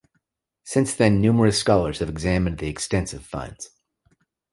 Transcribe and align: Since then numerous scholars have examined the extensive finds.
Since 0.63 0.95
then 0.95 1.21
numerous 1.21 1.59
scholars 1.59 1.99
have 1.99 2.09
examined 2.09 2.57
the 2.57 2.65
extensive 2.67 3.23
finds. 3.23 3.69